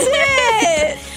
[0.00, 0.98] It.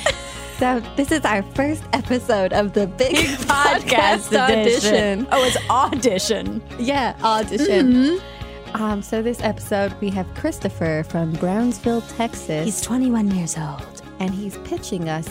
[0.57, 5.27] So this is our first episode of the Big, Podcast, Audition.
[5.31, 6.63] Oh, it's audition.
[6.79, 8.19] Yeah, audition.
[8.73, 12.65] Um, so this episode we have Christopher from Brownsville, Texas.
[12.65, 14.01] He's 21 years old.
[14.19, 15.29] and he's pitching us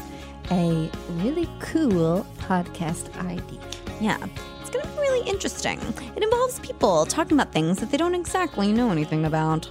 [0.53, 3.58] a really cool podcast idea.
[4.00, 4.19] Yeah.
[4.60, 5.81] It's going to be really interesting.
[6.14, 9.69] It involves people talking about things that they don't exactly know anything about.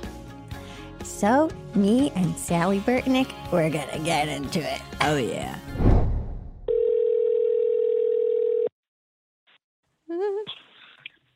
[1.05, 4.81] So me and Sally Burtnick, we're gonna get into it.
[5.01, 5.55] Oh, yeah.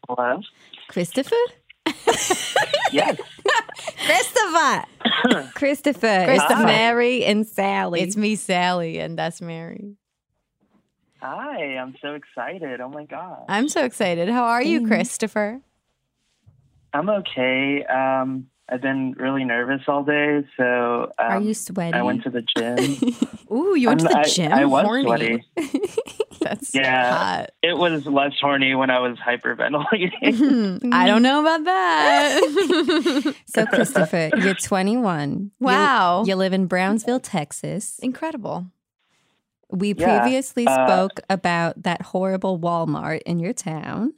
[0.08, 0.42] Hello?
[0.88, 1.36] Christopher?
[2.92, 3.20] Yes.
[4.06, 4.86] Christopher!
[5.54, 6.26] Christopher.
[6.28, 6.66] It's Hi.
[6.66, 8.02] Mary and Sally.
[8.02, 9.96] It's me, Sally, and that's Mary.
[11.22, 12.82] Hi, I'm so excited.
[12.82, 13.46] Oh my god.
[13.48, 14.30] I'm so excited.
[14.30, 15.62] How are you, Christopher?
[16.92, 17.86] I'm okay.
[17.86, 21.98] Um, I've been really nervous all day, so um, Are you sweaty?
[21.98, 23.18] I went to the gym.
[23.52, 24.52] Ooh, you went to I'm- the gym?
[24.54, 25.04] I, was Horny.
[25.06, 25.44] sweaty.
[26.42, 27.18] That's Yeah.
[27.18, 27.50] hot.
[27.64, 30.36] It was less horny when I was hyperventilating.
[30.84, 33.36] Hmm, I don't know about that.
[33.48, 35.32] so, Christopher, you're 21.
[35.32, 36.24] You- Wow.
[36.28, 37.98] You, live in Brownsville, Texas.
[38.04, 38.68] Incredible.
[39.72, 44.14] We Yeah, previously uh, spoke about that horrible Walmart in your town.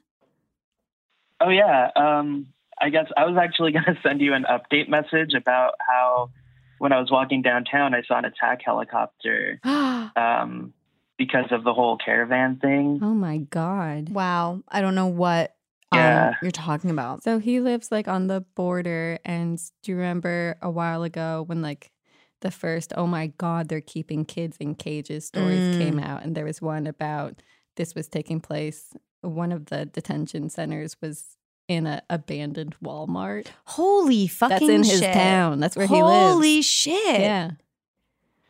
[1.40, 1.90] oh yeah.
[1.96, 2.48] Um,
[2.82, 6.32] I guess I was actually going to send you an update message about how
[6.80, 9.60] when I was walking downtown, I saw an attack helicopter
[10.16, 10.74] um,
[11.18, 13.00] because of the whole caravan thing.
[13.02, 14.10] Oh my God.
[14.10, 14.62] wow.
[14.68, 15.56] I don't know what
[15.92, 17.24] um, you're talking about.
[17.24, 19.20] So he lives like on the border.
[19.26, 21.92] And do you remember a while ago when like
[22.40, 25.78] the first, oh my God, they're keeping kids in cages stories Mm.
[25.78, 26.24] came out?
[26.24, 27.42] And there was one about
[27.76, 28.94] this was taking place.
[29.22, 31.38] One of the detention centers was
[31.72, 33.48] in an abandoned Walmart.
[33.66, 35.14] Holy fucking That's in his shit.
[35.14, 35.60] town.
[35.60, 36.34] That's where he lives.
[36.34, 37.20] Holy shit.
[37.22, 37.52] Yeah.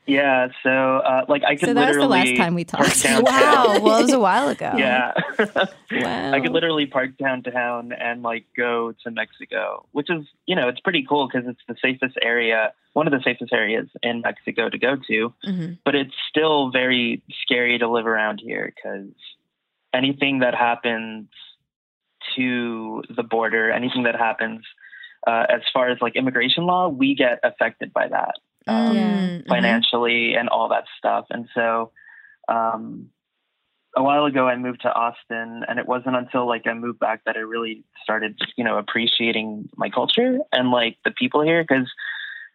[0.08, 2.88] Yeah, so uh, like I could So that was the literally last time we park
[2.88, 3.04] talked.
[3.04, 3.24] downtown.
[3.24, 3.80] Wow.
[3.82, 4.74] Well, it was a while ago.
[4.76, 5.14] Yeah.
[5.38, 5.68] Wow.
[6.34, 10.80] I could literally park downtown and like go to Mexico, which is, you know, it's
[10.80, 14.78] pretty cool because it's the safest area, one of the safest areas in Mexico to
[14.80, 15.34] go to.
[15.46, 15.78] Mhm.
[15.86, 19.08] But it's still very scary to live around here because
[19.94, 21.28] anything that happens
[22.36, 24.62] to the border, anything that happens
[25.28, 28.36] uh, as far as like immigration law, we get affected by that
[28.68, 29.02] um, Yeah.
[29.40, 29.48] Mhm.
[29.48, 31.26] financially and all that stuff.
[31.30, 31.92] And so,
[32.48, 33.10] um,
[33.96, 37.24] a while ago, I moved to Austin, and it wasn't until like I moved back
[37.26, 41.64] that I really started, you know, appreciating my culture and like the people here.
[41.64, 41.92] Because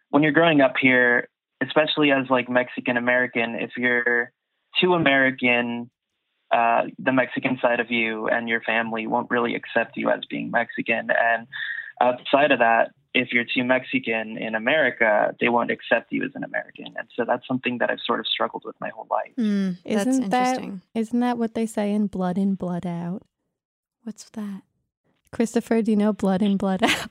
[0.09, 1.29] when you're growing up here,
[1.61, 4.31] especially as like Mexican American, if you're
[4.81, 5.89] too American,
[6.51, 10.49] uh, the Mexican side of you and your family won't really accept you as being
[10.51, 11.09] Mexican.
[11.11, 11.47] And
[12.01, 16.43] outside of that, if you're too Mexican in America, they won't accept you as an
[16.43, 16.85] American.
[16.97, 19.31] And so that's something that I've sort of struggled with my whole life.
[19.37, 20.81] Mm, Isn't that interesting.
[20.93, 23.23] isn't that what they say in Blood in Blood Out?
[24.03, 24.61] What's that?
[25.31, 27.09] Christopher, do you know Blood in Blood Out?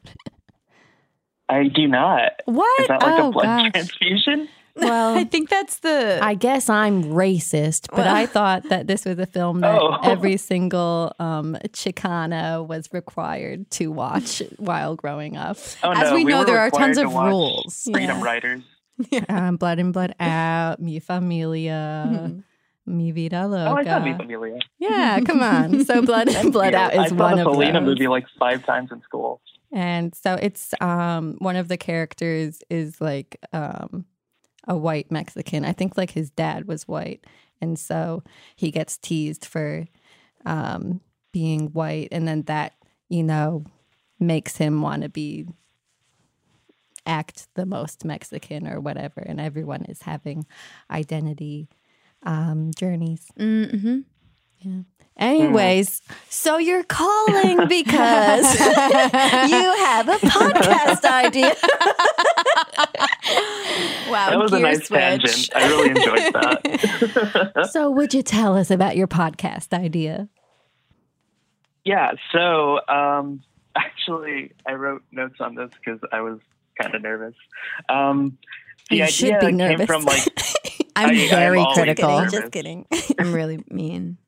[1.49, 2.33] I do not.
[2.47, 2.81] What?
[2.81, 3.71] Is that like Oh, a blood gosh.
[3.73, 4.49] transfusion?
[4.77, 6.19] Well, I think that's the.
[6.23, 9.99] I guess I'm racist, but Well- I thought that this was a film that Oh.
[10.03, 15.57] every single um, Chicana was required to watch while growing up.
[15.83, 17.89] Oh, As no, we know, there are tons to of watch rules.
[17.93, 18.25] Freedom Yeah.
[18.25, 18.63] Riders.
[19.29, 22.43] Um, Blood and Blood Out, Mi Familia, Mhm.
[22.87, 23.71] Mi vida Loca.
[23.71, 24.05] Oh, I saw loca.
[24.05, 24.59] Viva Amelia.
[24.79, 25.85] yeah, come on.
[25.85, 27.87] So Blood and Blood Out I is saw one the of Selena those.
[27.89, 29.41] movie like five times in school.
[29.73, 34.07] And so it's um one of the characters is like um
[34.67, 35.65] a white Mexican.
[35.65, 37.25] I think like his dad was white.
[37.61, 38.23] And so
[38.55, 39.87] he gets teased for
[40.45, 41.01] um
[41.33, 42.73] being white and then that,
[43.09, 43.65] you know,
[44.19, 45.47] makes him want to be
[47.05, 50.47] act the most Mexican or whatever and everyone is having
[50.91, 51.69] identity
[52.23, 53.27] um journeys.
[53.39, 54.01] Mm-hmm.
[55.19, 61.55] Anyways, so you're calling because you have a podcast idea.
[64.09, 65.01] Wow, That was a gear nice switch.
[65.01, 65.51] tangent.
[65.55, 67.69] I really enjoyed that.
[67.73, 70.29] so, would you tell us about your podcast idea?
[71.85, 72.13] yeah.
[72.33, 73.43] So um,
[73.77, 76.39] actually, I wrote notes on this because I was
[76.81, 77.35] kind of nervous.
[77.89, 78.39] Um,
[78.91, 79.87] the You idea should be came nervous.
[79.87, 80.23] from like
[80.95, 82.27] I'm I- I'm very always critical.
[82.31, 82.87] Just kidding.
[83.19, 84.19] I'm really mean.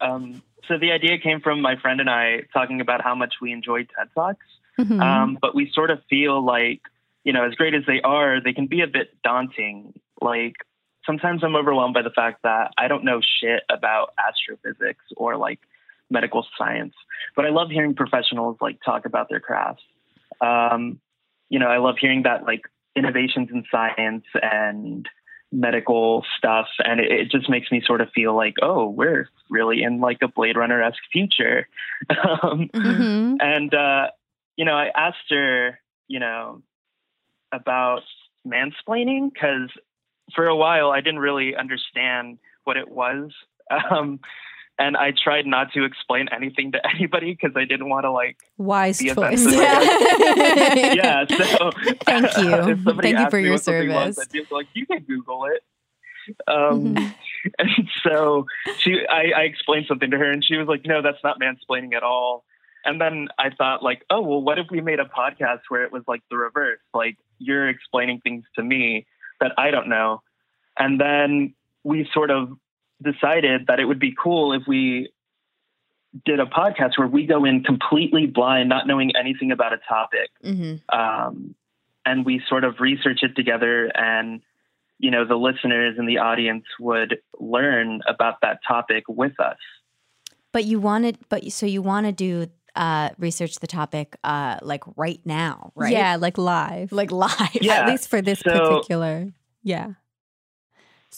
[0.00, 3.52] Um, so the idea came from my friend and I talking about how much we
[3.52, 4.46] enjoy TED Talks.
[4.78, 5.00] Mhm.
[5.00, 6.82] Um, but we sort of feel like,
[7.24, 9.98] you know, as great as they are, they can be a bit daunting.
[10.20, 10.54] Like
[11.04, 15.60] sometimes I'm overwhelmed by the fact that I don't know shit about astrophysics or like
[16.10, 16.94] medical science,
[17.34, 19.82] but I love hearing professionals like talk about their crafts.
[20.40, 21.00] Um,
[21.48, 22.62] you know, I love hearing that like
[22.94, 25.08] innovations in science and
[25.52, 29.82] medical stuff, and it, it just makes me sort of feel like, oh, we're really
[29.82, 31.68] in like a Blade Runner esque future.
[32.10, 33.36] um, Mhm.
[33.40, 34.08] and uh,
[34.56, 35.78] you know, I asked her,
[36.08, 36.62] you know,
[37.52, 38.02] about
[38.46, 39.70] mansplaining because
[40.34, 43.30] for a while I didn't really understand what it was,
[43.90, 44.20] um,
[44.78, 48.36] and I tried not to explain anything to anybody because I didn't want to like,
[48.58, 49.44] Wise be choice.
[49.44, 49.52] offensive.
[49.60, 50.92] Yeah.
[50.94, 51.26] yeah.
[51.28, 51.70] So
[52.04, 52.76] Thank you.
[53.00, 54.18] Thank you for your was, service.
[54.18, 55.62] I'd be like, you can Google it.
[56.48, 57.14] Um, Mhm.
[57.58, 58.46] and so
[58.78, 61.94] she, I, I explained something to her, and she was like, "No, that's not mansplaining
[61.94, 62.44] at all."
[62.84, 65.92] And then I thought, like, oh well, what if we made a podcast where it
[65.92, 69.06] was like the reverse, like you're explaining things to me
[69.40, 70.22] that I don't know,
[70.76, 72.50] and then we sort of
[73.02, 75.10] decided that it would be cool if we
[76.24, 80.30] did a podcast where we go in completely blind, not knowing anything about a topic,
[80.42, 81.54] hmm um,
[82.06, 84.40] and we sort of research it together and
[84.98, 89.58] you know the listeners and the audience would learn about that topic with us
[90.52, 92.46] But you wanted, but so you want to do
[92.76, 95.92] uh, research the topic uh, like right now, right?
[95.92, 96.92] Yeah, like live.
[96.92, 97.58] like live.
[97.60, 97.80] Yeah.
[97.80, 99.32] At least for this So- particular.
[99.62, 99.94] Yeah.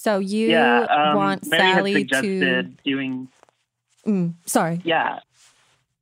[0.00, 2.62] So you yeah um, want mary Sally to.
[2.84, 3.28] doing
[4.06, 4.80] Mm, sorry.
[4.84, 5.18] yeah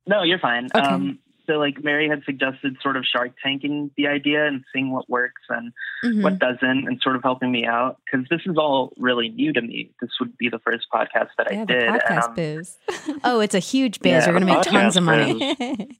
[0.05, 0.85] no you're fine Okay.
[0.85, 1.17] um,
[1.47, 5.41] so like mary had suggested sort of shark tanking the idea and seeing what works
[5.49, 5.73] and
[6.05, 6.21] Mhm.
[6.21, 9.61] what doesn't and sort of helping me out because this is all really new to
[9.61, 12.77] me this would be the first podcast that Yeah, i did podcast um, biz.
[13.23, 14.11] Oh, it's a huge biz.
[14.11, 15.57] Yeah, You're gonna make tons of money.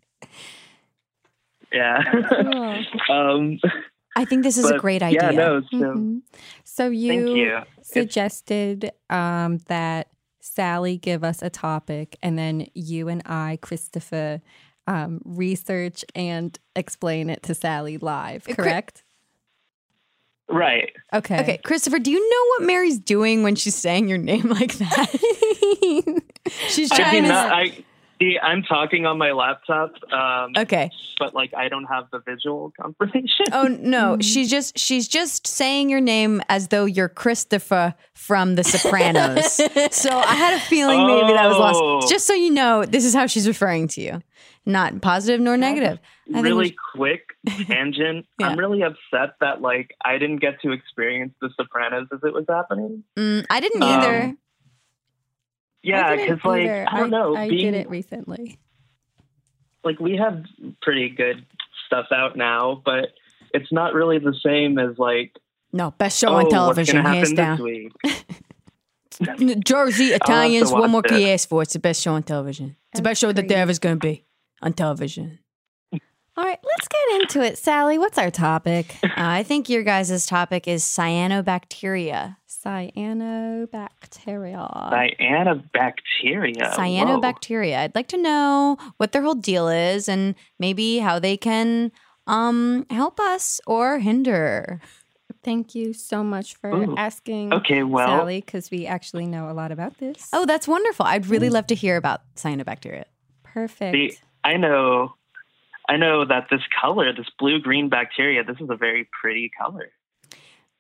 [1.73, 1.97] yeah
[2.29, 2.85] Cool.
[3.09, 3.59] um,
[4.17, 5.31] I think this is a great idea.
[5.31, 6.21] yeah no so Mhm.
[6.63, 10.07] So you, you suggested um, that
[10.41, 14.41] Sally give us a topic, and then you and I, Christopher,
[14.87, 18.47] um, research and explain it to Sally live.
[18.47, 19.03] Uh, Chri- Correct?
[20.49, 21.39] right Okay.
[21.41, 25.09] Okay, Christopher, do you know what Mary's doing when she's saying your name like that?
[26.69, 27.29] she's I do trying to.
[27.29, 27.51] not.
[27.51, 27.83] I
[28.19, 28.37] see.
[28.41, 30.89] I'm talking on my laptop, um, okay.
[31.19, 33.45] but like I don't have the visual confirmation.
[33.51, 38.63] Oh no, she's just she's just saying your name as though you're Christopher from The
[38.63, 39.53] Sopranos.
[39.95, 41.59] so I had a feeling maybe that was Oh.
[41.97, 42.09] lost.
[42.09, 44.21] Just so you know, this is how she's referring to you.
[44.65, 45.97] Not positive nor negative.
[46.29, 47.21] I think really we quick
[47.67, 48.25] tangent.
[48.37, 48.47] Yeah.
[48.49, 52.43] I'm really upset that like I didn't get to experience The Sopranos as it was
[52.49, 53.03] happening.
[53.17, 54.33] Mm, I didn't Um, either.
[55.83, 56.85] Yeah, I because like either.
[56.89, 58.59] I don't know, I being did it recently.
[59.83, 60.43] like we have
[60.81, 61.45] pretty good
[61.85, 63.09] stuff out now, but
[63.53, 65.37] it's not really the same as like
[65.73, 67.59] no, best show oh, on television, hands down.
[69.63, 71.61] Jersey Italians, what watch more can you ask for?
[71.61, 72.75] It's the best show on television.
[72.91, 74.25] It's the best show that there ever is going to be
[74.61, 75.39] on television.
[75.91, 77.57] All right, let's get into it.
[77.57, 78.95] Sally, what's our topic?
[79.17, 82.35] Uh, I think your guys' topic is cyanobacteria.
[82.47, 83.69] Cyanobacteria.
[85.73, 86.59] Cyanobacteria.
[86.59, 86.77] Whoa.
[86.77, 87.77] Cyanobacteria.
[87.79, 91.91] I'd like to know what their whole deal is and maybe how they can
[92.27, 94.79] um help us or hinder.
[95.43, 96.95] Thank you so much for Ooh.
[96.95, 100.29] asking Okay, well, Sally, because we actually know a lot about this.
[100.33, 101.05] Oh, that's wonderful.
[101.05, 103.05] I'd really love to hear about cyanobacteria.
[103.43, 103.95] perfect.
[103.95, 105.15] See, I know,
[105.87, 109.89] I know that this color, this blue green bacteria, this is a very pretty color.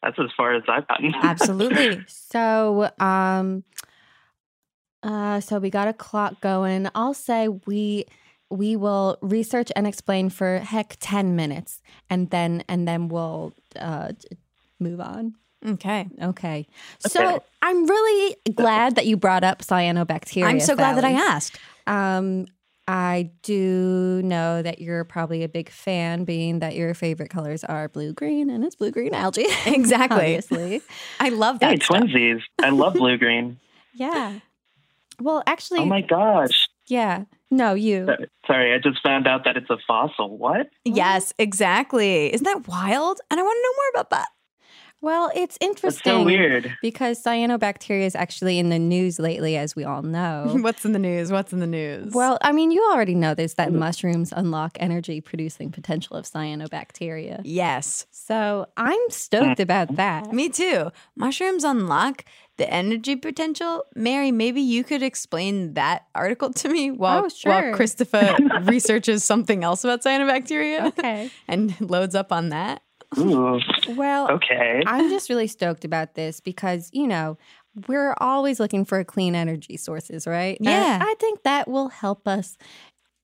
[0.03, 1.13] that's as far as I've gotten.
[1.21, 2.03] Absolutely.
[2.07, 3.63] So, um,
[5.03, 6.87] uh, so we got a clock going.
[6.95, 8.05] I'll say we
[8.49, 14.11] we will research and explain for heck ten minutes, and then and then we'll uh,
[14.79, 15.35] move on.
[15.65, 16.07] Okay.
[16.21, 16.67] Okay.
[16.99, 17.45] So Okay.
[17.61, 20.45] I'm really glad that you brought up cyanobacteria.
[20.45, 21.57] I'm so glad that I asked.
[21.87, 22.45] Um,
[22.87, 27.89] I do know that you're probably a big fan, being that your favorite colors are
[27.89, 29.45] blue green, and it's blue green algae.
[29.65, 30.17] Exactly.
[30.37, 30.81] Obviously.
[31.19, 31.71] I love that.
[31.71, 32.03] Hey, stuff.
[32.03, 32.41] twinsies!
[32.59, 33.59] I love blue green.
[33.93, 34.39] Yeah.
[35.19, 36.69] Well, actually, Oh my gosh!
[36.85, 37.23] yeah.
[37.49, 38.07] No, you.
[38.45, 40.37] Sorry, I just found out that it's a fossil.
[40.37, 40.69] What?
[40.85, 42.31] Yes, exactly.
[42.31, 43.19] Isn't that wild?
[43.31, 44.27] And I want to know more about that.
[45.01, 46.11] Well, it's That's interesting.
[46.11, 46.75] so weird.
[46.81, 50.57] Because cyanobacteria is actually in the news lately, as we all know.
[50.61, 51.31] What's in the news?
[51.31, 52.13] What's in the news?
[52.13, 53.79] well, I mean, you already know this that mm-hmm.
[53.79, 57.41] mushrooms unlock energy producing potential of cyanobacteria.
[57.43, 58.05] yes.
[58.11, 59.95] So I'm stoked about mm-hmm.
[59.97, 60.33] that.
[60.33, 60.91] Me too.
[61.15, 62.25] Mushrooms unlock
[62.57, 63.85] the energy potential.
[63.95, 67.51] Mary, maybe you could explain that article to me while, Oh, sure.
[67.51, 71.29] while Christopher researches something else about cyanobacteria Okay.
[71.47, 72.81] and loads up on that.
[73.17, 74.83] Ooh, Well, okay.
[74.85, 77.37] I'm just really stoked about this because, you know,
[77.87, 80.57] we're always looking for clean energy sources, right?
[80.59, 80.99] And Yeah.
[81.01, 82.57] I think that will help us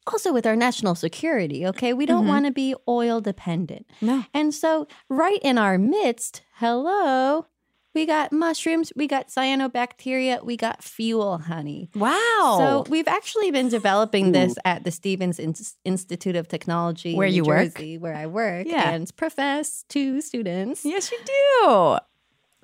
[0.08, 1.94] also with our national security, okay?
[1.94, 2.28] We don't Mhm.
[2.28, 3.86] want to be oil dependent.
[4.02, 4.24] No.
[4.34, 7.46] And so, right in our midst, hello,
[7.94, 11.90] we got mushrooms, we got cyanobacteria, we got fuel honey.
[11.96, 12.56] Wow.
[12.58, 17.44] So we've actually been developing this at the Stevens In- Institute of Technology, Where you
[17.44, 17.80] work?
[18.00, 18.90] Where I work, Yeah.
[18.92, 20.84] and profess to students.
[20.86, 21.98] yes, you do.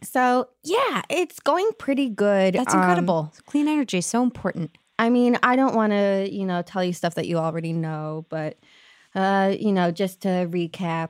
[0.01, 2.55] So yeah, it's going pretty good.
[2.55, 3.33] That's Um, incredible.
[3.45, 4.71] Clean energy is so important.
[4.98, 8.25] I mean, I don't want to, you know, tell you stuff that you already know,
[8.29, 8.57] but
[9.15, 11.09] uh, you know, just to recap,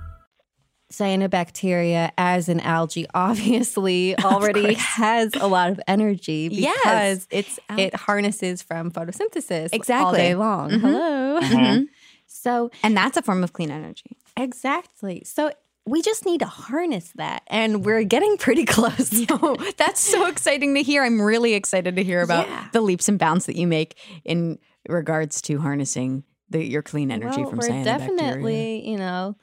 [0.91, 7.79] Cyanobacteria as an algae obviously already has a lot of energy because Yes, it's al-
[7.79, 9.93] it harnesses from photosynthesis exactly.
[9.93, 10.17] all Exactly.
[10.19, 10.69] day long.
[10.71, 10.81] Mhm.
[10.81, 11.39] Hello.
[11.41, 11.85] Mhm.
[12.33, 14.17] So And that's a form of clean energy.
[14.37, 15.21] exactly.
[15.25, 15.51] So
[15.85, 19.11] we just need to harness that and we're getting pretty close.
[19.13, 21.03] Yo, that's so exciting to hear.
[21.03, 22.67] I'm really excited to hear about Yeah.
[22.71, 24.57] the leaps and bounds that you make in
[24.87, 27.83] regards to harnessing the, your clean energy well, from we're cyanobacteria.
[27.85, 29.35] definitely, you know,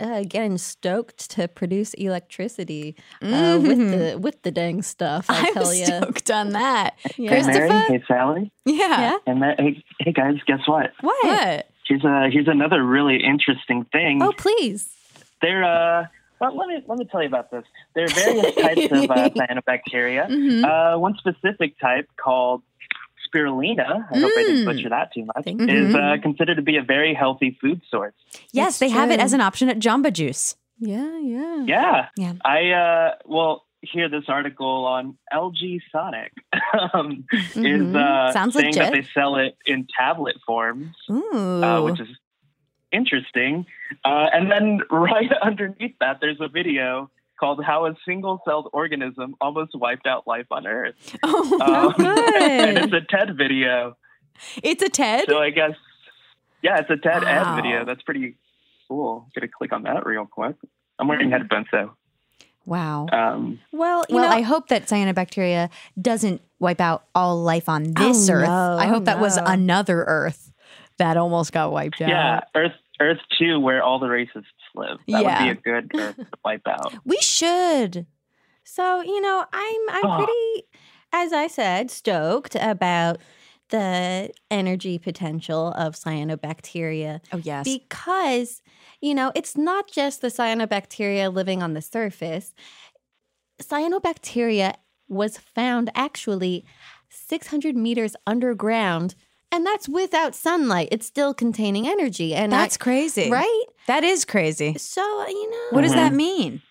[0.00, 5.26] uh, getting stoked to produce electricity uh, with the with the dang stuff.
[5.28, 5.58] I Mm-hmm.
[5.58, 6.94] I'm tell you, stoked on that.
[7.16, 7.30] Yeah.
[7.34, 7.68] Hey, Mary.
[7.68, 7.92] Christopher?
[7.92, 8.52] Hey, Sally.
[8.64, 9.00] Yeah.
[9.00, 9.16] Yeah?
[9.26, 10.90] And that, hey, hey, guys, guess what?
[11.00, 11.24] what?
[11.24, 11.66] What?
[11.86, 14.22] Here's a here's another really interesting thing.
[14.22, 14.88] Oh, please.
[15.42, 16.06] There, uh,
[16.40, 17.64] well, let me let me tell you about this.
[17.94, 20.28] There are various types of uh, cyanobacteria.
[20.28, 20.64] Mhm.
[20.64, 22.62] Uh, one specific type called
[23.34, 24.64] spirulina, I hope I didn't Mm.
[24.64, 25.98] butcher that too much, Thank is you.
[25.98, 28.14] uh, considered to be a very healthy food source.
[28.52, 30.56] Yes, That's they have it as an option at Jamba Juice.
[30.78, 31.64] Yeah, yeah.
[31.66, 32.08] Yeah.
[32.16, 32.32] Yeah.
[32.44, 36.32] I, uh, well, hear this article on LG Sonic
[36.94, 37.96] um, is Mhm.
[37.96, 41.62] uh, Sounds saying that they sell it in tablet forms, Ooh.
[41.62, 42.08] uh, which is
[42.92, 43.66] interesting.
[44.04, 47.10] Uh, and then right underneath that, there's a video
[47.44, 52.34] called "How a Single-Celled Organism Almost Wiped Out Life on Earth." oh, Um, good.
[52.42, 53.96] and it's a TED video.
[54.62, 55.26] it's a TED.
[55.28, 55.72] So I guess,
[56.62, 57.28] yeah, it's a TED Wow.
[57.28, 57.84] ad video.
[57.84, 58.36] That's pretty
[58.88, 59.28] cool.
[59.34, 60.56] Gonna click on that real quick.
[60.98, 61.92] I'm wearing headphones though.
[62.66, 63.06] wow.
[63.12, 65.68] Um, Well, you Well, know, I hope that cyanobacteria
[66.00, 68.48] doesn't wipe out all life on this Oh, Earth.
[68.48, 68.76] no.
[68.78, 70.52] I hope Oh, that was another Earth
[70.98, 72.08] that almost got wiped out.
[72.08, 74.98] yeah, Earth, Earth two, where all the racists live.
[75.08, 75.44] That Yeah.
[75.48, 76.92] would be a good Earth uh, to wipe out.
[77.04, 78.06] We should.
[78.64, 80.16] so you know, I'm I'm Oh.
[80.16, 80.66] pretty,
[81.12, 83.18] as I said, stoked about
[83.70, 87.64] the energy potential of cyanobacteria Oh, yes.
[87.64, 88.62] because
[89.00, 92.54] you know it's not just the cyanobacteria living on the surface.
[93.62, 94.74] Cyanobacteria
[95.08, 96.64] was found actually
[97.08, 99.14] 600 meters underground,
[99.52, 100.88] and that's without sunlight.
[100.92, 103.30] It's still containing energy, and I- That's crazy.
[103.30, 103.64] right.
[103.86, 104.74] That is crazy.
[104.78, 106.16] So you know, What does that Mhm.
[106.16, 106.62] mean?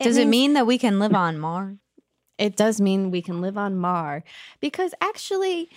[0.00, 1.76] Does it mean that we can live on Mars?
[2.38, 4.22] It does mean we can live on Mars
[4.60, 5.68] because actually,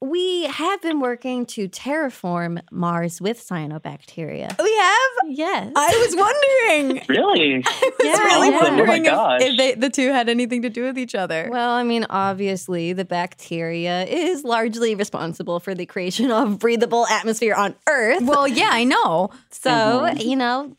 [0.00, 4.62] we have been working to terraform Mars with cyanobacteria.
[4.62, 5.10] We have.
[5.28, 5.72] Yes.
[5.74, 7.02] I was wondering.
[7.08, 7.62] Really?
[7.64, 8.58] I was Yeah, really yeah.
[8.60, 11.48] Oh wondering Oh if, if they, the two had anything to do with each other.
[11.50, 17.54] Well, I mean, obviously, the bacteria is largely responsible for the creation of breathable atmosphere
[17.54, 18.22] on Earth.
[18.22, 19.30] Well, yeah, I know.
[19.50, 20.18] so, mm-hmm.
[20.18, 20.76] you know,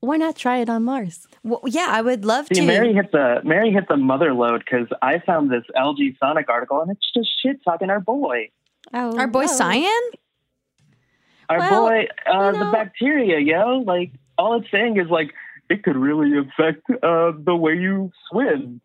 [0.00, 1.26] why not try it on Mars?
[1.44, 2.66] Well, yeah, I would love See, to.
[2.66, 6.80] Mary hit the Mary hit the mother load because I found this LG Sonic article
[6.80, 8.50] and it's just shit talking our boy,
[8.94, 9.48] Oh, Our boy well.
[9.48, 10.00] Cyan?
[11.48, 13.78] our Well, boy, uh, you the bacteria, yo.
[13.84, 15.32] Like all it's saying is like
[15.68, 18.80] it could really affect uh, the way you swim.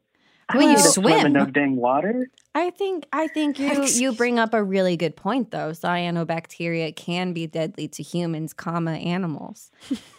[0.51, 1.33] The way you I to swim in swim?
[1.33, 2.29] no dang water.
[2.55, 5.71] I think I think you you bring up a really good point though.
[5.71, 9.69] Cyanobacteria can be deadly to humans, comma animals.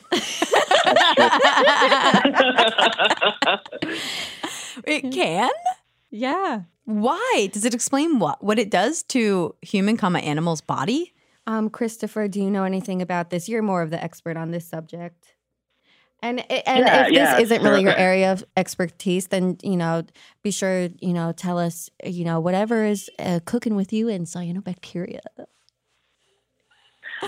[4.85, 5.51] It can?
[6.11, 6.63] Yeah.
[6.85, 7.49] Why?
[7.53, 11.15] Does it explain what what it does to human, comma animal's body?
[11.47, 13.49] Um, Christopher, do you know anything about this?
[13.49, 15.35] You're more of the expert on this subject.
[16.23, 20.05] And and Yeah, if yeah, this isn't really your area of expertise, then you know,
[20.43, 24.25] be sure you know tell us you know whatever is uh, cooking with you in
[24.25, 25.21] cyanobacteria.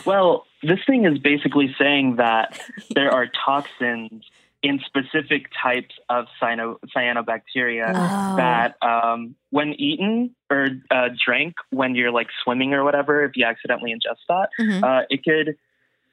[0.04, 4.24] Well, this thing is basically saying that there are toxins
[4.62, 8.36] in specific types of cyano- cyanobacteria Oh.
[8.36, 13.46] that, um, when eaten or uh, drank when you're like swimming or whatever, if you
[13.46, 14.82] accidentally ingest that, Mhm.
[14.82, 15.56] uh, it could.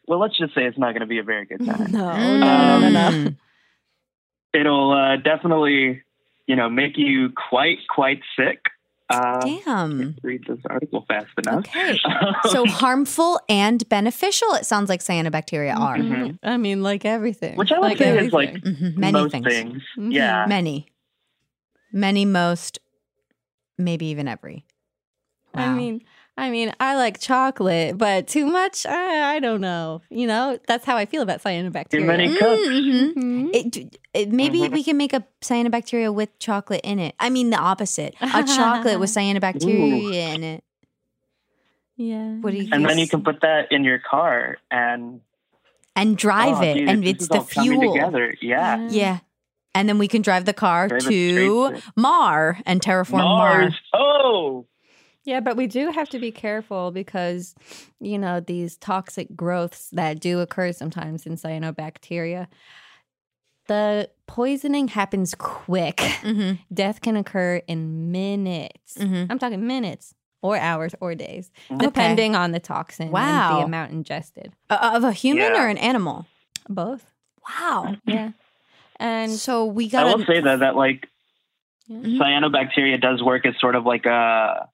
[0.07, 1.87] Well, let's just say it's not going to be a very good time.
[1.91, 3.31] No, no, no, no, no.
[4.53, 6.01] It'll uh, definitely,
[6.47, 8.61] you know, make you quite quite sick.
[9.09, 10.17] Uh, Damn.
[10.21, 11.59] read this article fast enough.
[11.59, 11.97] Okay.
[12.49, 15.95] So harmful and beneficial, it sounds like cyanobacteria are.
[15.97, 16.39] Mhm.
[16.43, 17.55] I mean, like everything.
[17.57, 18.75] Which I would like say is like everything.
[18.75, 18.97] Mhm.
[18.97, 19.81] Many most things.
[19.97, 20.13] Mhm.
[20.13, 20.45] Yeah.
[20.47, 20.87] Many.
[21.91, 22.79] Many, most,
[23.77, 24.65] maybe even every.
[25.53, 26.01] I mean,
[26.39, 30.01] I mean, I like chocolate, but too much, I, I don't know.
[30.11, 31.89] You know, that's how I feel about cyanobacteria.
[31.89, 32.61] Too many cups.
[32.61, 33.13] Mhm.
[33.15, 33.49] Mhm.
[33.55, 34.71] It, it, maybe Mhm.
[34.71, 37.15] we can make a cyanobacteria with chocolate in it.
[37.19, 38.13] I mean, the opposite.
[38.21, 40.63] A chocolate with cyanobacteria in it.
[41.95, 42.35] Yeah.
[42.41, 45.21] What do you And then you can put that in your car and
[45.95, 47.93] and drive oh, it, dude, and it's the fuel.
[47.95, 48.35] together.
[48.39, 48.87] Yeah.
[48.91, 49.19] Yeah,
[49.73, 51.07] and then we can drive the car Drive to
[51.71, 53.61] straight to- Mar and terraform Mar.
[53.61, 53.73] Mars.
[53.95, 54.67] Oh,
[55.27, 57.53] Yeah, but we do have to be careful because,
[57.99, 62.47] you know, these toxic growths that do occur sometimes in cyanobacteria,
[63.67, 65.99] the poisoning happens quick.
[65.99, 68.97] hmm Death can occur in minutes.
[68.97, 69.27] Mhm.
[69.29, 73.13] I'm talking minutes or hours or days, depending on the toxin and
[73.59, 74.53] the amount ingested.
[74.69, 75.61] Uh, Of a human Yeah.
[75.65, 76.25] or an animal?
[76.69, 77.11] Both.
[77.49, 77.97] Wow.
[78.05, 78.29] Yeah.
[78.97, 80.07] And So we got.
[80.07, 81.09] I will say that that like
[81.89, 82.17] Mhm.
[82.17, 84.69] cyanobacteria does work as sort of like a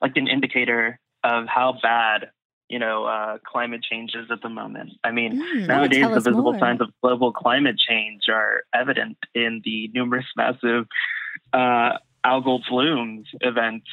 [0.00, 2.30] like an indicator of how bad
[2.68, 4.90] you know uh, climate change is at the moment.
[5.04, 5.66] I mean, Mm.
[5.68, 6.58] nowadays the visible more.
[6.58, 10.86] signs of global climate change are evident in the numerous massive
[11.52, 13.86] uh, algal blooms events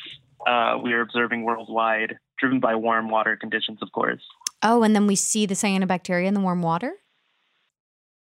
[0.47, 4.21] uh, we are observing worldwide, driven by warm water conditions, of course.
[4.61, 6.93] Oh, and then we see the cyanobacteria in the warm water.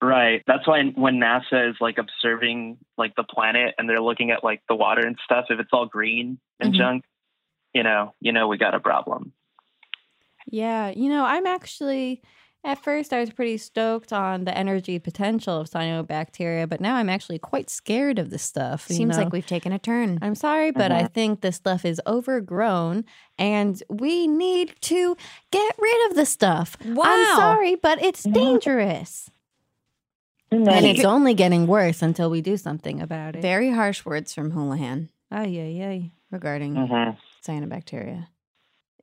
[0.01, 0.42] Right.
[0.47, 4.61] That's why when NASA is like observing like the planet and they're looking at like
[4.68, 6.77] the water and stuff, if it's all green and Mhm.
[6.77, 7.05] junk,
[7.75, 9.33] you know, you know we got a problem.
[10.47, 12.23] Yeah, you know, I'm actually
[12.65, 17.09] at first I was pretty stoked on the energy potential of cyanobacteria, but now I'm
[17.09, 18.87] actually quite scared of this stuff.
[18.89, 19.25] you Seems know?
[19.25, 20.19] like we've taken a turn.
[20.23, 21.13] I'm sorry, but I mm-hmm.
[21.13, 23.05] think this stuff is overgrown
[23.37, 25.17] and we need to
[25.51, 26.77] get rid of the stuff.
[26.85, 27.05] Wow.
[27.05, 28.33] I'm sorry, but it's mm-hmm.
[28.33, 29.29] dangerous.
[30.53, 30.69] Mm-hmm.
[30.69, 33.43] And it's only getting worse until we do something about it.
[33.43, 36.11] Very harsh words from Houlihan Ay, ay, ay.
[36.31, 37.17] regarding Mhm.
[37.47, 38.29] Cyanobacteria.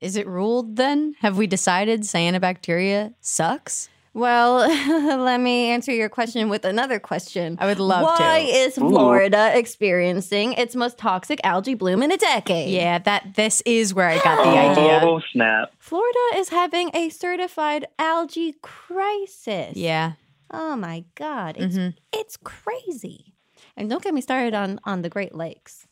[0.01, 1.15] Is it ruled then?
[1.19, 3.89] Have we decided cyanobacteria sucks?
[4.13, 4.59] Well,
[5.23, 7.57] let me answer your question with another question.
[7.59, 8.23] I would love Why to.
[8.23, 12.69] Why is Florida experiencing its most toxic algae bloom in a decade?
[12.69, 14.99] Yeah, that this is where I got the idea.
[15.03, 15.73] Oh snap!
[15.77, 19.75] Florida is having a certified algae crisis.
[19.75, 20.13] Yeah.
[20.51, 21.57] Oh my God.
[21.57, 21.93] It's Mhm.
[22.11, 23.35] it's crazy.
[23.77, 25.87] And don't get me started on on the Great Lakes.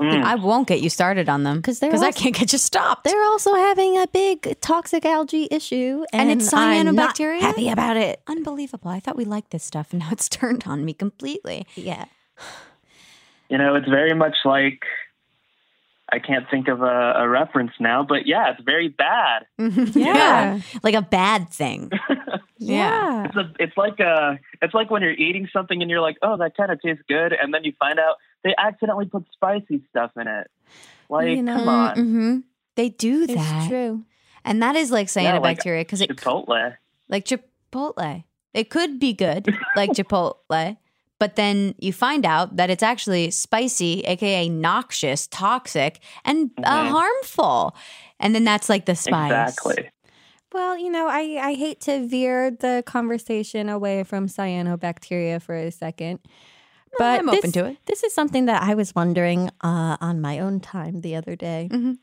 [0.00, 0.22] Mm.
[0.24, 3.04] I won't get you started on them 'Cause they're because I can't get you stopped.
[3.04, 7.40] They're also having a big toxic algae issue, And it's I'm not cyanobacteria?
[7.40, 8.22] happy about it.
[8.26, 8.90] Unbelievable.
[8.90, 11.66] I thought we liked this stuff and now it's turned on me completely.
[11.74, 12.06] Yeah.
[13.48, 14.84] You know, it's very much like
[16.12, 19.46] I can't think of a, a reference now, but yeah, it's very bad.
[19.94, 20.58] yeah.
[20.82, 21.90] Like a bad thing.
[22.62, 23.24] Yeah.
[23.24, 26.36] It's a, it's like a, it's like when you're eating something and you're like, oh,
[26.36, 30.12] that kind of tastes good, and then you find out they accidentally put spicy stuff
[30.16, 30.50] in it.
[31.08, 31.96] Like, You know, come on.
[31.96, 32.38] hmm
[32.76, 33.68] They do It's that.
[33.68, 34.04] true.
[34.44, 36.76] And that is like Yeah, like cyanobacteria because it Chipotle.
[37.08, 38.24] like Chipotle.
[38.54, 40.76] It could be good, like Chipotle,
[41.20, 46.90] but then you find out that it's actually spicy, aka noxious, toxic, and uh, Mhm.
[46.90, 47.76] harmful.
[48.18, 49.30] And then that's like the spice.
[49.56, 49.90] Exactly.
[50.52, 55.70] Well, you know, I, I hate to veer the conversation away from cyanobacteria for a
[55.70, 56.18] second.
[57.00, 57.78] But I'm open to it.
[57.86, 61.68] This is something that I was wondering uh, on my own time the other day.
[61.72, 61.96] Mhm.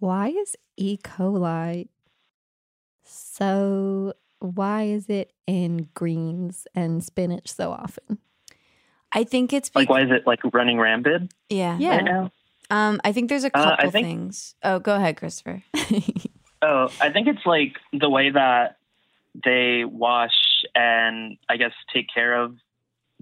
[0.00, 0.96] Why is E.
[0.98, 1.86] coli
[3.04, 4.12] so?
[4.40, 8.18] Why is it in greens and spinach so often?
[9.12, 11.76] I think it's Like, why is it like running rampant yeah.
[11.78, 11.96] Yeah.
[11.96, 12.30] right now?
[12.70, 14.54] Um, I think there's a Uh, couple think- things.
[14.62, 15.62] Oh, go ahead, Christopher.
[16.60, 18.78] Oh, I think it's like the way that
[19.44, 20.34] they wash
[20.74, 22.56] and I guess take care of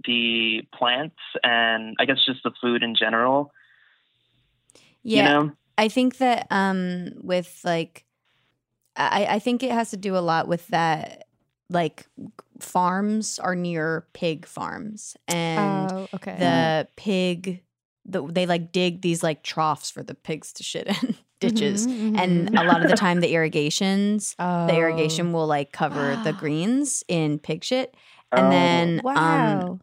[0.04, 3.52] the plants and I guess just the food in general.
[5.02, 5.52] Yeah, You know?
[5.78, 8.04] I think that um with like
[8.96, 11.24] I, I think it has to do a lot with that
[11.68, 12.06] like
[12.60, 16.36] farms are near pig farms and oh, okay.
[16.38, 17.62] the pig
[18.06, 22.16] the, they like dig these like troughs for the pigs to shit in ditches Mhm,
[22.16, 22.60] and mhm.
[22.60, 24.66] a lot of the time the irrigations oh.
[24.66, 27.94] the irrigation will like cover the greens in pig shit
[28.32, 28.50] and Oh.
[28.50, 29.78] then um Wow.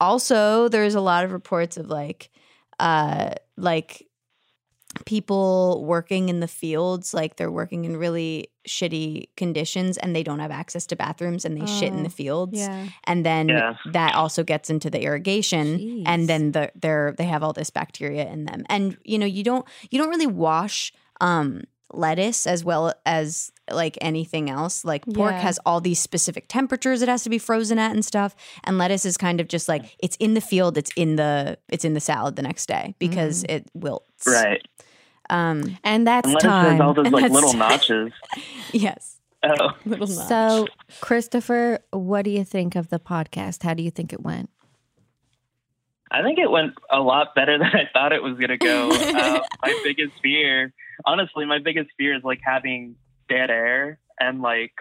[0.00, 2.30] Also there's a lot of reports of like
[2.80, 4.06] uh like
[5.06, 10.38] people working in the fields like they're working in really shitty conditions and they don't
[10.38, 12.86] have access to bathrooms and they shit in the Oh, fields yeah.
[13.04, 13.74] and then Yeah.
[13.92, 16.02] that also gets into the irrigation Jeez.
[16.06, 19.42] and then the they're they have all this bacteria in them and you know you
[19.42, 21.62] don't you don't really wash um
[21.96, 25.40] lettuce as well as like anything else like pork Yeah.
[25.40, 29.04] has all these specific temperatures it has to be frozen at and stuff and lettuce
[29.06, 32.00] is kind of just like it's in the field it's in the it's in the
[32.00, 33.50] salad the next day because Mm.
[33.50, 34.62] it wilts Right.
[35.30, 36.80] um And that's And lettuce time.
[36.82, 37.58] all those And like that's little time.
[37.60, 38.12] notches.
[38.72, 39.70] yes Oh.
[39.84, 40.26] little notch.
[40.28, 40.66] So,
[41.02, 43.62] Christopher, what do you think of the podcast?
[43.62, 44.48] How do you think it went?
[46.10, 48.90] I think it went a lot better than I thought it was going to go.
[48.90, 50.72] uh, my biggest fear,
[51.04, 52.96] honestly, my biggest fear is like having
[53.28, 54.72] dead air and like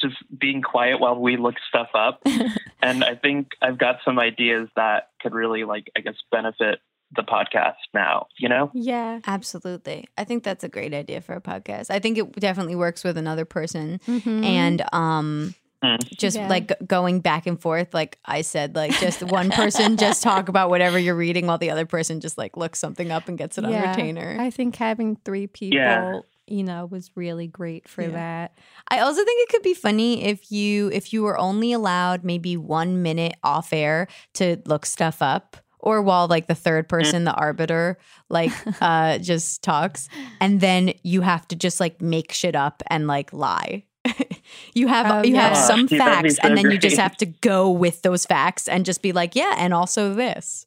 [0.00, 2.22] just being quiet while we look stuff up.
[2.82, 6.80] and I think I've got some ideas that could really like, I guess, benefit
[7.14, 8.70] the podcast now, you know?
[8.72, 9.20] Yeah.
[9.26, 10.06] Absolutely.
[10.16, 11.90] I think that's a great idea for a podcast.
[11.90, 14.00] I think it definitely works with another person.
[14.06, 14.44] Mhm.
[14.44, 15.54] And um.
[16.16, 16.48] Just Yeah.
[16.48, 20.68] like going back and forth like I said like just one person just talk about
[20.70, 23.64] whatever you're reading while the other person just like looks something up and gets it
[23.64, 24.36] on retainer.
[24.38, 26.20] I think having three people, Yeah.
[26.46, 28.08] you know, was really great for Yeah.
[28.10, 28.58] that.
[28.90, 32.56] I also think it could be funny if you if you were only allowed maybe
[32.58, 37.32] 1 minute off air to look stuff up or while like the third person the
[37.32, 37.96] arbiter
[38.28, 43.06] like uh just talks and then you have to just like make shit up and
[43.06, 43.84] like lie.
[44.74, 47.26] you have Oh, you have some Dude, facts so and then you just have to
[47.26, 50.66] go with those facts and just be like, yeah, and also this.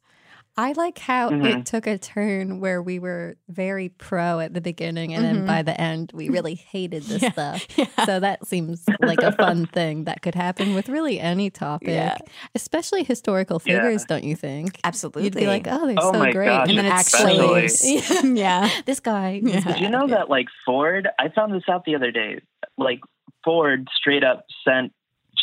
[0.56, 1.62] I like how Mhm.
[1.62, 5.48] it took a turn where we were very pro at the beginning and then Mhm.
[5.48, 7.32] by the end we really hated this Yeah.
[7.32, 7.68] stuff.
[7.76, 7.86] Yeah.
[8.06, 12.18] So that seems like a fun thing that could happen with really any topic, Yeah.
[12.54, 13.78] especially historical Yeah.
[13.82, 14.80] figures, don't you think?
[14.84, 15.24] Absolutely.
[15.24, 16.46] You'd be like, oh, they're Oh so my great.
[16.50, 18.70] gosh, and then it's especially- yeah.
[18.86, 19.40] this guy.
[19.42, 19.60] was Yeah.
[19.62, 19.92] Did you bad.
[19.92, 22.42] know that like Ford, I found this out the other day,
[22.78, 23.00] like
[23.44, 24.94] Ford straight up sent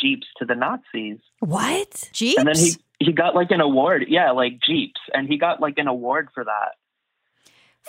[0.01, 1.19] Jeeps to the Nazis.
[1.41, 2.09] What?
[2.13, 2.39] Jeeps?
[2.39, 4.07] And then he he got like an award.
[4.09, 6.77] Yeah, like Jeeps, and he got like an award for that.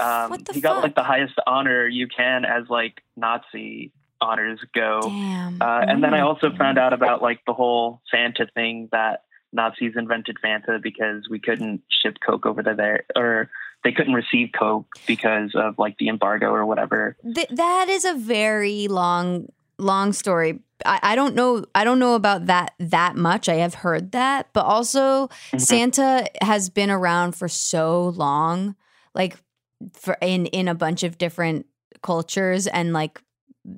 [0.04, 0.76] Um, what the he fuck?
[0.76, 5.02] got like the highest honor you can as like Nazi honors go.
[5.04, 5.62] Damn.
[5.62, 9.24] Uh, and then I Oh, also found out about like the whole Fanta thing that
[9.52, 13.50] Nazis invented Fanta because we couldn't ship Coke over to there, or
[13.84, 17.18] they couldn't receive Coke because of like the embargo or whatever.
[17.36, 19.48] Th- that is a very long
[19.82, 23.74] long story I, I don't know i don't know about that that much i have
[23.76, 25.62] heard that but also Mhm.
[25.62, 28.76] santa has been around for so long
[29.16, 29.38] like
[29.94, 31.66] for in in a bunch of different
[32.02, 33.22] cultures and like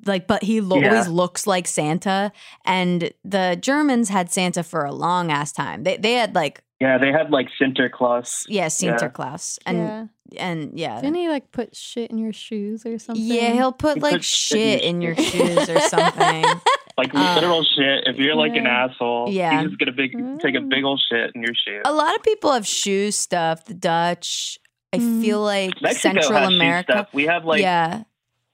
[0.06, 0.88] like but he lo- Yeah.
[0.92, 2.32] always looks like santa
[2.64, 6.98] and the germans had santa for a long ass time they they had like Yeah,
[6.98, 8.44] they had like Sinterklaas.
[8.48, 10.06] yeah sinterklaas and yeah.
[10.50, 13.24] and yeah Didn't he like put shit in your shoes or something?
[13.24, 16.44] yeah he'll put He like shit in your shoes or something
[16.98, 18.04] Like Uh, literal shit.
[18.06, 19.60] If you're like an asshole, Yeah.
[19.62, 21.80] you just get a big take a big old shit in your shoe.
[21.84, 23.64] A lot of people have shoe stuff.
[23.64, 24.58] The Dutch,
[24.92, 25.20] I Mm.
[25.20, 26.92] feel like Mexico Central America.
[26.92, 27.08] stuff.
[27.12, 28.04] We have like yeah,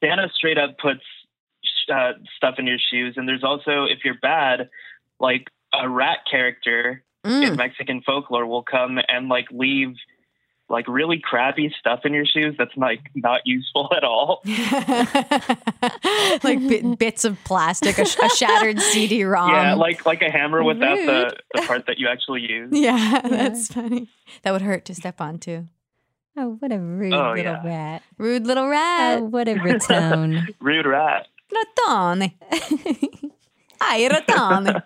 [0.03, 1.03] Santa straight up puts
[1.93, 4.71] uh, stuff in your shoes, and there's also if you're bad,
[5.19, 7.57] like a rat character in Mm.
[7.57, 9.95] Mexican folklore will come and like leave
[10.69, 14.41] like really crappy stuff in your shoes that's like not useful at all.
[16.45, 19.51] like bit, bits of plastic, a, sh- a shattered CD-ROM.
[19.51, 21.43] yeah, like like a hammer without the, rude.
[21.55, 22.69] the part that you actually use.
[22.73, 24.09] yeah, that's funny.
[24.43, 25.67] That would hurt to step onto.
[26.37, 27.67] Oh, what a rude Oh, little yeah.
[27.67, 28.03] rat.
[28.17, 29.19] Rude little rat.
[29.19, 30.47] Oh, what a ratone.
[30.61, 31.27] Rude rat.
[31.53, 32.33] Ratone.
[33.81, 34.83] Ay, ratone.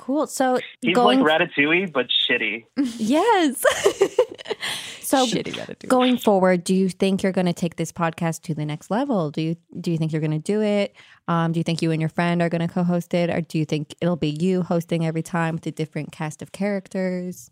[0.00, 0.26] Cool.
[0.26, 2.64] So He's going like Ratatouille, but shitty.
[2.76, 3.60] yes.
[5.02, 5.88] so Shitty Ratatouille.
[5.88, 9.30] going forward, do you think you're going to take this podcast to the next level?
[9.30, 10.96] Do you do you think you're going to do it?
[11.28, 13.58] Um, do you think you and your friend are going to co-host it, or do
[13.58, 17.50] you think it'll be you hosting every time with a different cast of characters?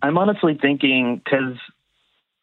[0.00, 1.56] I'm honestly thinking because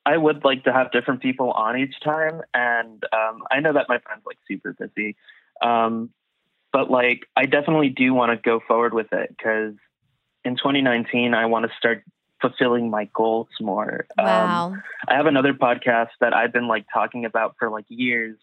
[0.05, 3.85] I would like to have different people on each time, and um, I know that
[3.87, 5.15] my friend's like super busy,
[5.61, 6.09] um,
[6.73, 9.73] but like I definitely do want to go forward with it because
[10.43, 12.03] in 2019 I want to start
[12.41, 14.05] fulfilling my goals more.
[14.17, 14.75] Um, Wow.
[15.07, 18.37] I have another podcast that I've been like talking about for like years,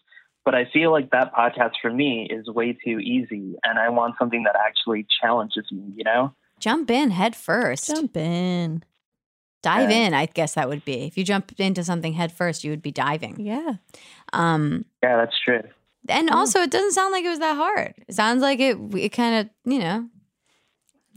[0.45, 4.15] but I feel like that podcast for me is way too easy, and I want
[4.17, 5.91] something that actually challenges me.
[5.97, 6.33] You know?
[6.59, 7.87] Jump in head first.
[7.87, 8.83] Jump in.
[9.61, 10.07] Dive Yeah.
[10.07, 11.01] in, I guess that would be.
[11.05, 13.35] If you jump into something head first, you would be diving.
[13.41, 13.73] Yeah.
[14.31, 15.63] Um, Yeah, that's true.
[16.09, 17.93] And also, it doesn't sound like it was that hard.
[18.07, 18.77] It sounds like it.
[18.95, 20.09] It kind of, you know,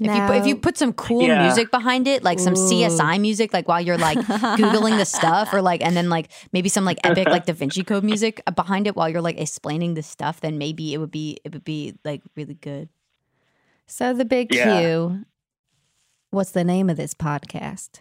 [0.00, 1.42] if you put, if you put some cool Yeah.
[1.42, 4.18] music behind it, like some CSI music, like while you're like
[4.59, 7.85] googling the stuff, or like, and then like maybe some like epic like Da Vinci
[7.85, 11.38] Code music behind it while you're like explaining the stuff, then maybe it would be
[11.44, 12.88] it would be like really good.
[13.87, 14.81] So the big Yeah.
[14.81, 15.24] Q.
[16.31, 18.00] What's the name of this podcast?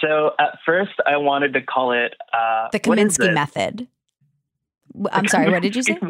[0.00, 3.88] So at first, I wanted to call it uh, The Kominsky method.
[5.12, 5.98] I'm sorry, what did you say?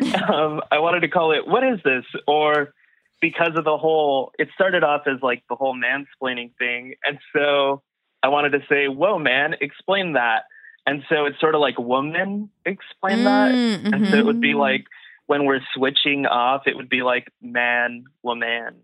[0.00, 2.72] Um, I wanted to call it "What is this?" or
[3.20, 4.32] because of the whole.
[4.38, 7.82] It started off as like the whole mansplaining thing, and so
[8.22, 10.44] I wanted to say, "Whoa, man, explain that."
[10.86, 14.54] And so it's sort of like "Woman, explain that," Mm, and so it would be
[14.54, 14.58] mhm.
[14.58, 14.86] like
[15.26, 18.80] when we're switching off, it would be like "Man, woman."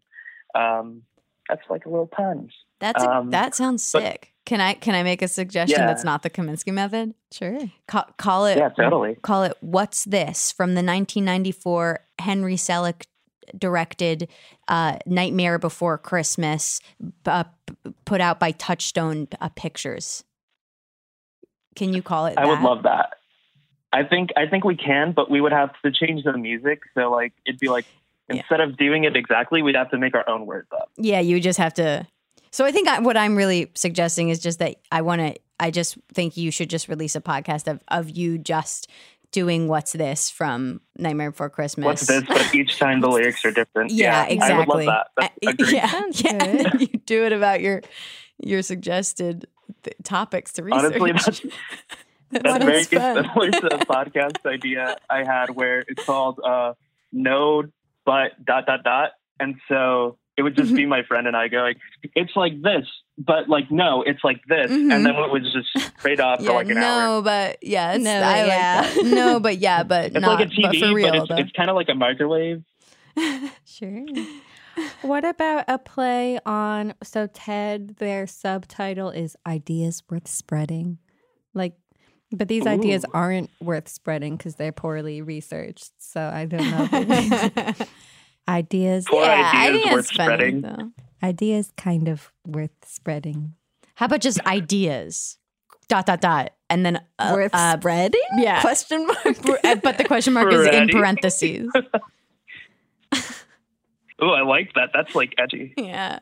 [0.54, 1.02] Um,
[1.50, 2.50] that's like a little pun.
[2.78, 4.26] That's a, Um, that sounds but- sick.
[4.46, 5.86] Can I can I make a suggestion Yeah.
[5.86, 7.14] that's not the Kominsky method?
[7.30, 7.58] Sure.
[7.86, 9.14] Ca- call it Yeah, totally.
[9.16, 13.04] call it "What's This" from the 1994 Henry Selick
[13.56, 14.28] directed
[14.66, 16.80] uh, "Nightmare Before Christmas,"
[17.26, 20.24] uh, p- put out by Touchstone uh, Pictures.
[21.76, 22.34] Can you call it?
[22.38, 23.10] I would love that.
[23.92, 26.80] I think I think we can, but we would have to change the music.
[26.94, 27.84] So like it'd be like
[28.30, 28.38] Yeah.
[28.38, 30.90] instead of doing it exactly, we'd have to make our own words up.
[30.96, 32.06] Yeah, you just have to.
[32.52, 35.34] So I think I, what I'm really suggesting is just that I want to.
[35.58, 38.88] I just think you should just release a podcast of of you just
[39.32, 41.84] doing what's this from Nightmare Before Christmas.
[41.84, 42.24] What's this?
[42.26, 43.92] But each time the lyrics are different.
[43.94, 44.54] Yeah, exactly.
[44.54, 45.30] I would love that.
[45.42, 46.76] That's Uh, yeah, Sounds yeah.
[46.78, 47.82] you do it about your
[48.42, 49.46] your suggested
[49.84, 50.96] th- topics to research.
[51.00, 51.40] Honestly, that's,
[52.30, 53.24] that's What very is fun.
[53.24, 56.72] similar to a podcast idea I had where it's called uh,
[57.12, 57.64] "No
[58.04, 61.74] But Dot Dot Dot," and so it would just be my friend and I going,
[62.14, 62.86] "It's like this."
[63.18, 64.92] But like no, it's like this, Mhm.
[64.94, 67.00] and then it was just straight off yeah, for like an no, hour.
[67.16, 68.92] No, but yeah, it's, No, I yeah.
[68.96, 69.06] like.
[69.06, 70.40] No, but yeah, but It's not.
[70.40, 71.36] like a TV, but for real, but it's, though.
[71.36, 72.62] it's kind of like a microwave.
[73.64, 74.04] Sure.
[75.02, 80.98] what about a play on so Ted their subtitle is ideas worth spreading.
[81.52, 81.74] Like
[82.32, 85.90] but these ideas aren't worth spreading because they're poorly researched.
[85.98, 87.72] So I don't know.
[88.48, 90.60] ideas Poor yeah, I ideas worth it's funny, spreading.
[90.62, 90.90] though.
[91.22, 93.54] ideas kind of worth spreading.
[93.96, 95.36] How about just ideas?
[95.88, 98.20] Dot dot dot, and then uh, worth uh, spreading?
[98.38, 98.60] yeah.
[98.60, 99.36] Question mark.
[99.64, 101.68] Uh, but the question mark is in parentheses.
[104.22, 104.90] Oh, I like that.
[104.92, 105.72] That's like edgy.
[105.78, 106.18] yeah,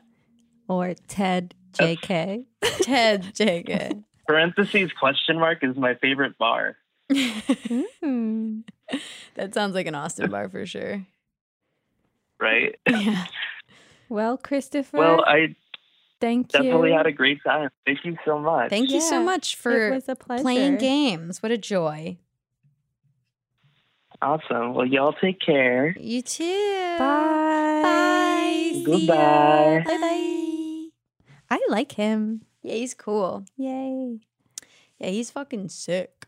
[0.69, 2.45] or Ted JK.
[2.83, 4.05] Ted JK.
[4.29, 6.77] Parentheses question mark is my favorite bar.
[9.35, 11.07] That sounds like an Austin bar for sure.
[12.39, 12.77] Right.
[12.89, 13.25] Yeah.
[14.11, 15.55] Well, Christopher, Well, I
[16.21, 16.73] thank definitely you.
[16.73, 17.71] Definitely had a great time.
[17.87, 18.71] Thank you so much.
[18.71, 21.43] Thank you so much for a playing games.
[21.43, 22.19] What a joy.
[24.21, 24.75] Awesome.
[24.75, 25.95] Well, y'all take care.
[25.99, 26.97] You too.
[26.99, 27.81] Bye.
[27.83, 28.83] Bye.
[28.85, 29.83] Goodbye.
[29.87, 30.89] Bye bye.
[31.51, 32.43] I like him.
[32.63, 33.45] Yeah, he's cool.
[33.57, 34.19] Yay.
[34.99, 36.27] Yeah, he's fucking sick.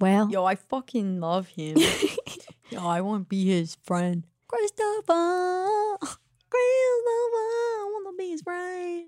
[0.00, 1.76] Well, Yo, I fucking love him.
[2.70, 4.22] Yo, I want to be his friend.
[4.46, 5.96] Christopher.
[6.00, 6.18] Christopher.
[6.50, 9.06] I want to be his friend.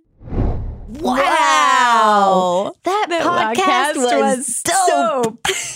[1.01, 2.75] Wow.
[2.83, 5.23] that, That podcast, was, dope.
[5.25, 5.47] dope.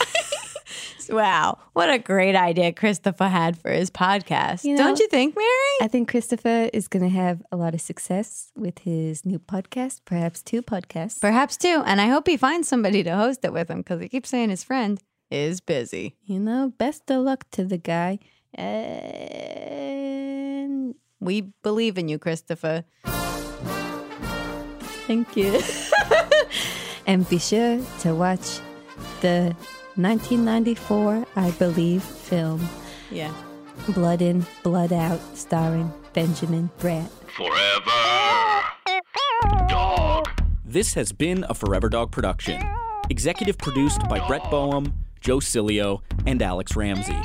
[1.11, 4.65] Wow, what a great idea Christopher had for his podcast.
[4.65, 5.77] You know- Don't you think, Mary?
[5.83, 10.01] I think Christopher is going to have a lot of success with his new podcast,
[10.05, 11.21] perhaps two podcasts.
[11.21, 11.83] Perhaps two.
[11.87, 14.51] And I hope he finds somebody to host it with him because he keeps saying
[14.51, 16.17] his friend is busy.
[16.25, 18.19] you know, best of luck to the guy.
[19.25, 22.85] And We believe in you, Christopher.
[25.07, 25.61] thank you.
[27.07, 28.61] and be sure to watch
[29.21, 29.55] the
[29.97, 32.67] 1994, I believe, film
[33.11, 33.33] Yeah.
[33.89, 37.09] Blood In, Blood Out, starring Benjamin Bratt.
[37.37, 37.91] Forever.
[39.69, 40.29] Dog.
[40.65, 42.61] This has been a Forever Dog production.
[43.11, 47.17] Executive produced by Brett Boehm, Joe Cilio, and Alex Ramsey.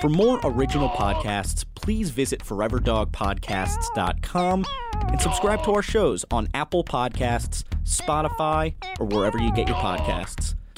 [0.00, 4.64] For more original podcasts, please visit foreverdogpodcasts.com
[5.08, 10.54] and subscribe to our shows on Apple Podcasts, Spotify, or wherever you get your podcasts.